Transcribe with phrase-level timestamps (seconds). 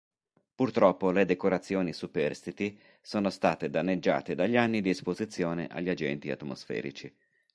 [0.55, 7.15] Purtroppo le decorazioni superstiti sono state danneggiate dagli anni di esposizione agli agenti atmosferici.